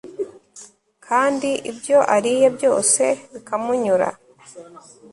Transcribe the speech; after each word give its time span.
kandi 1.05 1.49
ibyo 1.71 1.97
ariye 2.15 2.47
byose 2.57 3.03
bikamunyura 3.31 4.07